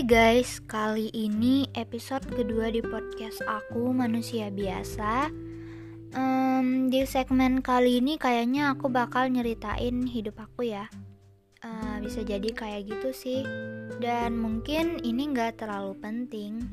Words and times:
guys, 0.00 0.56
kali 0.64 1.12
ini 1.12 1.68
episode 1.76 2.24
kedua 2.24 2.72
di 2.72 2.80
podcast 2.80 3.44
aku 3.44 3.92
Manusia 3.92 4.48
Biasa. 4.48 5.28
Um, 6.16 6.88
Di 6.88 7.04
segmen 7.04 7.60
kali 7.60 8.00
ini 8.00 8.16
kayaknya 8.16 8.72
aku 8.72 8.88
bakal 8.88 9.28
nyeritain 9.28 10.08
hidup 10.08 10.40
aku 10.48 10.72
ya. 10.72 10.88
Uh, 11.60 12.00
Bisa 12.00 12.24
jadi 12.24 12.48
kayak 12.56 12.88
gitu 12.88 13.12
sih. 13.12 13.44
Dan 14.00 14.40
mungkin 14.40 14.96
ini 15.04 15.28
gak 15.36 15.60
terlalu 15.60 15.92
penting. 16.00 16.64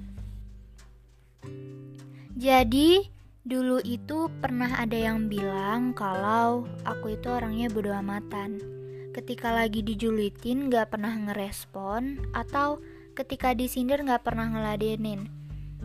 Jadi 2.40 3.04
dulu 3.44 3.84
itu 3.84 4.32
pernah 4.40 4.80
ada 4.80 4.96
yang 4.96 5.28
bilang 5.28 5.92
kalau 5.92 6.64
aku 6.88 7.20
itu 7.20 7.28
orangnya 7.28 7.68
bodo 7.68 7.92
amatan. 7.92 8.64
Ketika 9.12 9.52
lagi 9.52 9.84
dijulitin 9.84 10.72
gak 10.72 10.96
pernah 10.96 11.12
ngerespon 11.12 12.32
atau 12.32 12.80
ketika 13.20 13.52
disindir 13.52 14.00
gak 14.08 14.24
pernah 14.24 14.48
ngeladenin. 14.48 15.28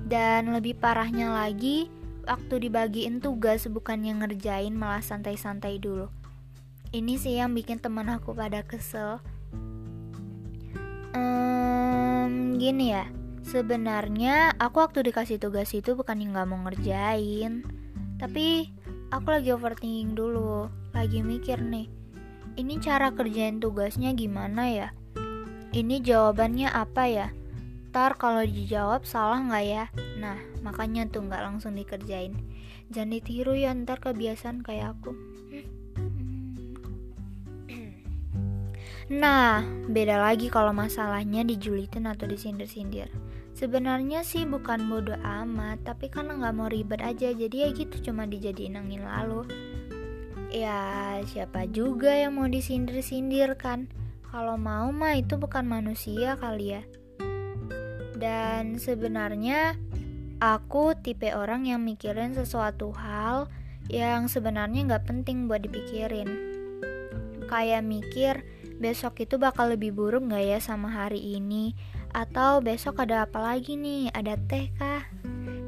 Dan 0.06 0.54
lebih 0.54 0.78
parahnya 0.78 1.34
lagi 1.34 1.90
waktu 2.22 2.70
dibagiin 2.70 3.18
tugas 3.18 3.66
bukannya 3.66 4.14
ngerjain 4.22 4.70
malah 4.70 5.02
santai-santai 5.02 5.82
dulu. 5.82 6.06
Ini 6.94 7.18
sih 7.18 7.42
yang 7.42 7.50
bikin 7.58 7.82
teman 7.82 8.06
aku 8.06 8.30
pada 8.38 8.62
kesel. 8.62 9.18
Um, 11.14 12.58
gini 12.58 12.94
ya 12.94 13.06
sebenarnya 13.46 14.54
aku 14.58 14.82
waktu 14.82 15.06
dikasih 15.06 15.38
tugas 15.38 15.70
itu 15.74 15.98
bukan 15.98 16.22
yang 16.22 16.38
gak 16.38 16.46
mau 16.46 16.62
ngerjain. 16.62 17.66
Tapi 18.22 18.70
aku 19.10 19.26
lagi 19.34 19.50
overthinking 19.50 20.14
dulu 20.14 20.70
lagi 20.94 21.26
mikir 21.26 21.58
nih 21.58 21.90
ini 22.54 22.78
cara 22.78 23.10
kerjain 23.10 23.58
tugasnya 23.58 24.14
gimana 24.14 24.70
ya? 24.70 24.88
Ini 25.74 26.06
jawabannya 26.06 26.70
apa 26.70 27.10
ya? 27.10 27.34
Ntar 27.90 28.14
kalau 28.14 28.46
dijawab 28.46 29.02
salah 29.02 29.42
nggak 29.42 29.66
ya? 29.66 29.84
Nah, 30.22 30.38
makanya 30.62 31.02
tuh 31.10 31.26
nggak 31.26 31.42
langsung 31.42 31.74
dikerjain. 31.74 32.38
Jangan 32.94 33.10
ditiru 33.10 33.58
ya 33.58 33.74
ntar 33.74 33.98
kebiasaan 33.98 34.62
kayak 34.62 34.94
aku. 34.94 35.10
Nah, 39.04 39.66
beda 39.90 40.16
lagi 40.16 40.48
kalau 40.48 40.72
masalahnya 40.72 41.44
dijulitin 41.44 42.06
atau 42.06 42.24
disindir-sindir. 42.24 43.10
Sebenarnya 43.52 44.24
sih 44.24 44.46
bukan 44.48 44.86
bodoh 44.88 45.18
amat, 45.20 45.82
tapi 45.84 46.08
karena 46.08 46.38
nggak 46.38 46.54
mau 46.56 46.70
ribet 46.72 47.02
aja, 47.02 47.34
jadi 47.34 47.68
ya 47.68 47.68
gitu 47.76 48.00
cuma 48.00 48.24
dijadiin 48.24 48.80
angin 48.80 49.04
lalu 49.04 49.44
ya 50.54 51.18
siapa 51.26 51.66
juga 51.66 52.14
yang 52.14 52.38
mau 52.38 52.46
disindir-sindir 52.46 53.58
kan 53.58 53.90
kalau 54.34 54.58
mau 54.58 54.90
mah 54.90 55.14
itu 55.14 55.38
bukan 55.38 55.62
manusia 55.62 56.34
kali 56.34 56.74
ya. 56.74 56.82
Dan 58.18 58.82
sebenarnya 58.82 59.78
aku 60.42 60.98
tipe 60.98 61.30
orang 61.30 61.70
yang 61.70 61.86
mikirin 61.86 62.34
sesuatu 62.34 62.90
hal 62.98 63.46
yang 63.86 64.26
sebenarnya 64.26 64.90
nggak 64.90 65.06
penting 65.06 65.46
buat 65.46 65.62
dipikirin. 65.62 66.26
Kayak 67.46 67.86
mikir 67.86 68.34
besok 68.82 69.22
itu 69.22 69.38
bakal 69.38 69.70
lebih 69.70 69.94
buruk 69.94 70.26
nggak 70.26 70.42
ya 70.42 70.58
sama 70.58 70.90
hari 70.90 71.38
ini? 71.38 71.78
Atau 72.10 72.58
besok 72.58 73.06
ada 73.06 73.30
apa 73.30 73.38
lagi 73.38 73.78
nih? 73.78 74.10
Ada 74.10 74.34
teh 74.50 74.66
kah? 74.74 75.06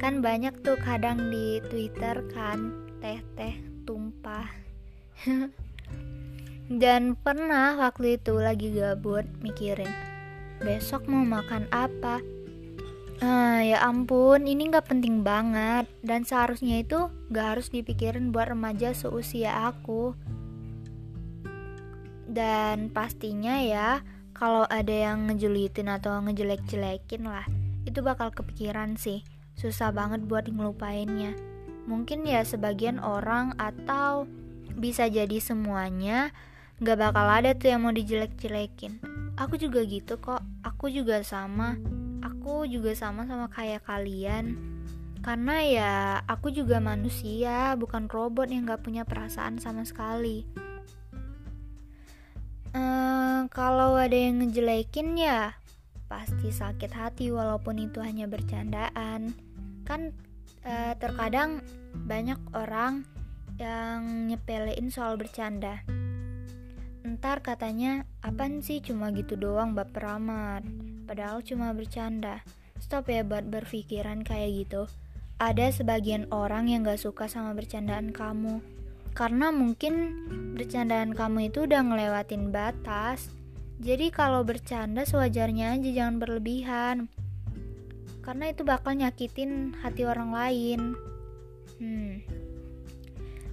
Kan 0.02 0.26
banyak 0.26 0.66
tuh 0.66 0.74
kadang 0.82 1.30
di 1.30 1.62
twitter 1.70 2.18
kan 2.34 2.74
teh-teh 2.98 3.62
tumpah 3.86 4.50
Dan 6.66 7.14
pernah 7.14 7.78
waktu 7.78 8.18
itu 8.18 8.42
lagi 8.42 8.74
gabut 8.74 9.22
mikirin 9.38 9.86
Besok 10.58 11.06
mau 11.06 11.22
makan 11.22 11.70
apa? 11.70 12.18
Ah, 13.22 13.62
ya 13.62 13.80
ampun, 13.86 14.44
ini 14.44 14.68
gak 14.68 14.90
penting 14.90 15.22
banget. 15.22 15.86
Dan 16.02 16.26
seharusnya 16.26 16.82
itu 16.82 17.06
gak 17.30 17.56
harus 17.56 17.68
dipikirin 17.70 18.34
buat 18.34 18.50
remaja 18.50 18.96
seusia 18.96 19.68
aku. 19.68 20.16
Dan 22.26 22.90
pastinya 22.90 23.62
ya 23.62 24.02
Kalau 24.34 24.66
ada 24.66 24.92
yang 24.92 25.30
ngejulitin 25.30 25.88
atau 25.88 26.18
ngejelek-jelekin 26.20 27.24
lah 27.24 27.46
Itu 27.86 28.02
bakal 28.02 28.34
kepikiran 28.34 28.98
sih. 28.98 29.22
Susah 29.54 29.94
banget 29.94 30.26
buat 30.26 30.50
ngelupainnya. 30.50 31.32
Mungkin 31.86 32.26
ya 32.26 32.42
sebagian 32.42 32.98
orang 32.98 33.54
atau 33.56 34.26
bisa 34.76 35.08
jadi 35.08 35.38
semuanya 35.40 36.34
gak 36.80 36.98
bakal 37.00 37.26
ada 37.26 37.56
tuh 37.56 37.72
yang 37.72 37.84
mau 37.84 37.94
dijelek-jelekin. 37.94 39.00
Aku 39.36 39.56
juga 39.56 39.84
gitu 39.84 40.20
kok. 40.20 40.44
Aku 40.64 40.92
juga 40.92 41.24
sama. 41.24 41.76
Aku 42.20 42.68
juga 42.68 42.92
sama 42.92 43.24
sama 43.24 43.48
kayak 43.48 43.84
kalian. 43.88 44.56
Karena 45.24 45.56
ya 45.64 45.92
aku 46.28 46.52
juga 46.52 46.78
manusia 46.78 47.74
bukan 47.74 48.06
robot 48.06 48.52
yang 48.52 48.68
gak 48.68 48.84
punya 48.84 49.08
perasaan 49.08 49.56
sama 49.56 49.88
sekali. 49.88 50.44
Ehm, 52.76 53.48
kalau 53.48 53.96
ada 53.96 54.12
yang 54.12 54.44
ngejelekin 54.44 55.16
ya 55.16 55.56
pasti 56.06 56.52
sakit 56.52 56.92
hati 56.92 57.32
walaupun 57.32 57.80
itu 57.80 58.04
hanya 58.04 58.28
bercandaan. 58.28 59.32
Kan 59.88 60.12
uh, 60.66 60.92
terkadang 60.98 61.62
banyak 62.06 62.38
orang 62.52 63.06
yang 63.56 64.28
nyepelein 64.28 64.92
soal 64.92 65.16
bercanda. 65.16 65.80
Ntar 67.06 67.38
katanya, 67.38 68.02
apaan 68.18 68.66
sih 68.66 68.82
cuma 68.82 69.14
gitu 69.14 69.38
doang 69.38 69.78
baper 69.78 70.18
amat. 70.18 70.66
Padahal 71.06 71.38
cuma 71.46 71.70
bercanda. 71.70 72.42
Stop 72.82 73.06
ya 73.14 73.22
buat 73.22 73.46
berpikiran 73.46 74.26
kayak 74.26 74.50
gitu. 74.66 74.90
Ada 75.38 75.70
sebagian 75.70 76.26
orang 76.34 76.66
yang 76.66 76.82
gak 76.82 76.98
suka 76.98 77.30
sama 77.30 77.54
bercandaan 77.54 78.10
kamu. 78.10 78.58
Karena 79.14 79.54
mungkin 79.54 79.94
bercandaan 80.58 81.14
kamu 81.14 81.54
itu 81.54 81.70
udah 81.70 81.78
ngelewatin 81.86 82.50
batas. 82.50 83.30
Jadi 83.78 84.10
kalau 84.10 84.42
bercanda 84.42 85.06
sewajarnya 85.06 85.78
aja 85.78 85.90
jangan 85.94 86.18
berlebihan. 86.18 86.96
Karena 88.18 88.50
itu 88.50 88.66
bakal 88.66 88.98
nyakitin 88.98 89.78
hati 89.78 90.02
orang 90.02 90.34
lain. 90.34 90.98
Hmm, 91.78 92.18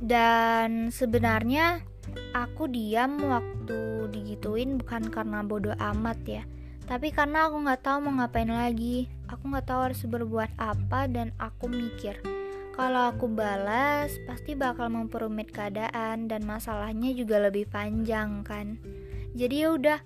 dan 0.01 0.89
sebenarnya 0.89 1.85
aku 2.35 2.69
diam 2.69 3.19
waktu 3.23 4.09
digituin 4.11 4.81
bukan 4.81 5.07
karena 5.09 5.41
bodoh 5.45 5.75
amat 5.79 6.19
ya 6.25 6.43
tapi 6.83 7.15
karena 7.15 7.47
aku 7.47 7.63
nggak 7.63 7.79
tahu 7.79 7.97
mau 8.03 8.21
ngapain 8.21 8.51
lagi. 8.51 9.07
Aku 9.31 9.47
nggak 9.47 9.71
tahu 9.71 9.79
harus 9.87 10.03
berbuat 10.03 10.51
apa 10.59 11.07
dan 11.07 11.31
aku 11.39 11.71
mikir 11.71 12.19
kalau 12.73 13.13
aku 13.13 13.29
balas 13.29 14.09
pasti 14.25 14.57
bakal 14.57 14.89
memperumit 14.89 15.53
keadaan 15.53 16.25
dan 16.25 16.41
masalahnya 16.41 17.13
juga 17.13 17.37
lebih 17.37 17.69
panjang 17.69 18.41
kan. 18.41 18.81
Jadi 19.37 19.55
ya 19.61 19.69
udah 19.77 19.99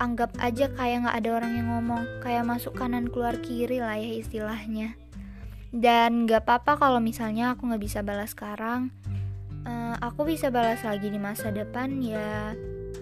anggap 0.00 0.32
aja 0.40 0.72
kayak 0.72 1.04
nggak 1.04 1.16
ada 1.20 1.30
orang 1.36 1.52
yang 1.60 1.68
ngomong 1.76 2.02
kayak 2.24 2.48
masuk 2.48 2.72
kanan 2.72 3.12
keluar 3.12 3.36
kiri 3.44 3.84
lah 3.84 4.00
ya 4.00 4.16
istilahnya. 4.16 4.96
Dan 5.74 6.30
gak 6.30 6.46
apa-apa 6.46 6.78
kalau 6.86 7.02
misalnya 7.02 7.52
aku 7.52 7.66
nggak 7.66 7.82
bisa 7.82 7.98
balas 8.06 8.30
sekarang 8.30 8.94
Eh, 9.94 9.98
aku 10.02 10.26
bisa 10.26 10.50
balas 10.50 10.82
lagi 10.82 11.06
di 11.06 11.20
masa 11.22 11.54
depan 11.54 12.02
ya 12.02 12.50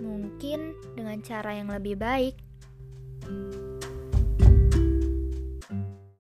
mungkin 0.04 0.76
dengan 0.92 1.25
cara 1.25 1.56
yang 1.56 1.72
lebih 1.72 1.97
baik. 1.97 2.36